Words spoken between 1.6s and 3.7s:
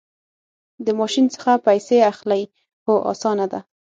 پیسې اخلئ؟ هو، اسانه ده